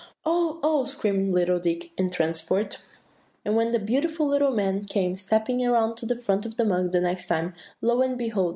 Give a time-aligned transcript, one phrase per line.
[0.25, 2.79] "Oh, oh!" screamed little Dick in a transport.
[3.45, 6.91] "And when the beautiful little man came stepping around to the front of the mug
[6.91, 8.49] the next time, lo, and behold!